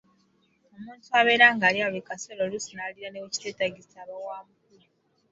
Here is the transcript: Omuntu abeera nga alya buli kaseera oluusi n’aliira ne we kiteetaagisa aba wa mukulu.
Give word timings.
Omuntu 0.75 1.07
abeera 1.19 1.47
nga 1.55 1.65
alya 1.69 1.85
buli 1.91 2.01
kaseera 2.07 2.41
oluusi 2.43 2.71
n’aliira 2.73 3.09
ne 3.09 3.19
we 3.23 3.31
kiteetaagisa 3.33 3.95
aba 4.03 4.15
wa 4.25 4.37
mukulu. 4.47 4.87